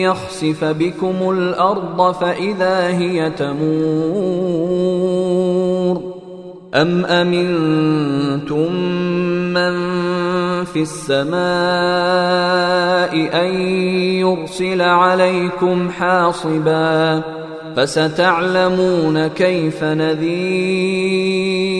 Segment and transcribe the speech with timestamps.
[0.00, 4.80] يخسف بكم الأرض فإذا هي تمور
[6.74, 8.72] أم أمنتم
[9.54, 9.74] من
[10.64, 11.40] في السماء
[13.42, 13.54] أن
[14.20, 17.22] يرسل عليكم حاصبا
[17.76, 21.79] فستعلمون كيف نذير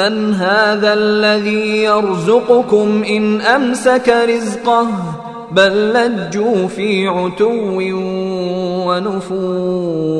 [0.00, 4.88] امن هذا الذي يرزقكم إن أمسك رزقه
[5.52, 7.80] بل لجوا في عتو
[8.88, 10.16] ونفور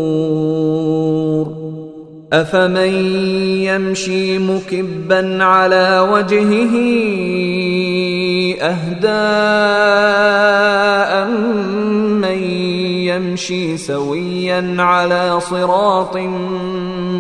[2.32, 2.94] أفمن
[3.64, 6.74] يمشي مكبا على وجهه
[8.60, 9.26] أهدى
[12.20, 12.42] من
[13.06, 16.16] يمشي سويا على صراط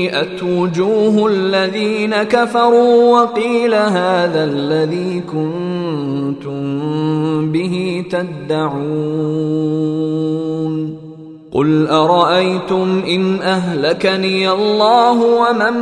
[0.00, 6.62] سيئت وجوه الذين كفروا وقيل هذا الذي كنتم
[7.52, 8.70] به تدعون
[11.52, 15.74] قل أرأيتم إن أهلكني الله ومن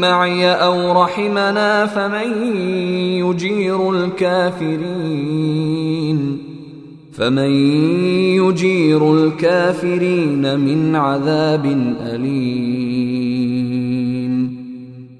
[0.00, 2.44] معي أو رحمنا فمن
[3.18, 5.42] يجير الكافرين
[7.12, 7.50] فمن
[8.36, 11.66] يجير الكافرين من عذاب
[12.00, 13.11] أليم